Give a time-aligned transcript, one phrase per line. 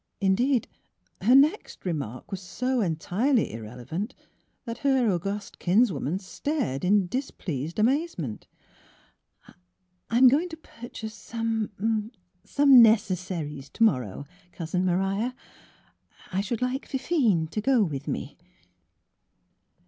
[0.19, 0.67] Indeed,
[1.21, 4.15] her next remark was so entirely irrelevant
[4.65, 8.47] that her august kinswoman stared in displeased amazement.
[9.31, 9.47] '*
[10.09, 12.09] I am going to purchase some—
[12.43, 14.25] some necessaries to morrow.
[14.51, 15.35] Cousin Maria;
[16.33, 18.39] I should like Fifine to go with me.''